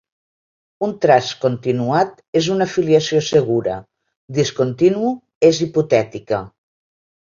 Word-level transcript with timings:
Un 0.87 0.95
traç 1.03 1.29
continuat 1.43 2.17
és 2.43 2.49
una 2.55 2.69
filiació 2.77 3.23
segura, 3.29 3.79
discontinu 4.41 5.17
és 5.55 5.65
hipotètica. 5.71 6.47